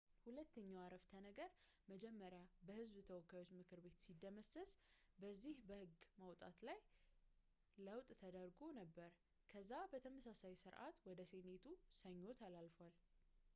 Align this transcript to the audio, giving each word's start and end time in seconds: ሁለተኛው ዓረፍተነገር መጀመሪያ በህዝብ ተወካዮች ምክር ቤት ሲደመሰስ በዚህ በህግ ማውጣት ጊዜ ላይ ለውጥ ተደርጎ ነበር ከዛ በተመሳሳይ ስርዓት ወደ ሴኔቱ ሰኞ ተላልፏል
ሁለተኛው 0.25 0.79
ዓረፍተነገር 0.83 1.49
መጀመሪያ 1.91 2.39
በህዝብ 2.67 2.95
ተወካዮች 3.09 3.49
ምክር 3.57 3.79
ቤት 3.85 3.97
ሲደመሰስ 4.05 4.71
በዚህ 5.23 5.53
በህግ 5.71 5.93
ማውጣት 6.21 6.55
ጊዜ 6.61 6.67
ላይ 6.69 6.79
ለውጥ 7.87 8.09
ተደርጎ 8.21 8.61
ነበር 8.81 9.11
ከዛ 9.51 9.71
በተመሳሳይ 9.91 10.55
ስርዓት 10.63 10.97
ወደ 11.11 11.21
ሴኔቱ 11.33 11.67
ሰኞ 12.03 12.23
ተላልፏል 12.41 12.95